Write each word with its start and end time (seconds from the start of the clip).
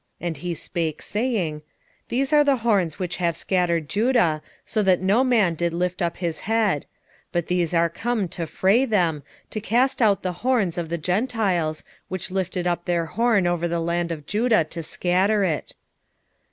And 0.19 0.37
he 0.37 0.55
spake, 0.55 1.03
saying, 1.03 1.61
These 2.09 2.33
are 2.33 2.43
the 2.43 2.55
horns 2.65 2.97
which 2.97 3.17
have 3.17 3.37
scattered 3.37 3.87
Judah, 3.87 4.41
so 4.65 4.81
that 4.81 4.99
no 4.99 5.23
man 5.23 5.53
did 5.53 5.75
lift 5.75 6.01
up 6.01 6.17
his 6.17 6.39
head: 6.39 6.87
but 7.31 7.45
these 7.45 7.71
are 7.71 7.87
come 7.87 8.27
to 8.29 8.47
fray 8.47 8.83
them, 8.85 9.21
to 9.51 9.61
cast 9.61 10.01
out 10.01 10.23
the 10.23 10.33
horns 10.41 10.79
of 10.79 10.89
the 10.89 10.97
Gentiles, 10.97 11.83
which 12.07 12.31
lifted 12.31 12.65
up 12.65 12.85
their 12.85 13.05
horn 13.05 13.45
over 13.45 13.67
the 13.67 13.79
land 13.79 14.11
of 14.11 14.25
Judah 14.25 14.63
to 14.63 14.81
scatter 14.81 15.43
it. 15.43 15.75